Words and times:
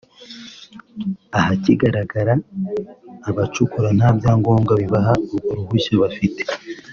ahakigaragara 1.37 2.33
abacukura 3.29 3.89
nta 3.97 4.09
byangombwa 4.17 4.73
bibaha 4.81 5.13
urwo 5.33 5.51
ruhushya 5.57 5.95
bafite 6.03 6.41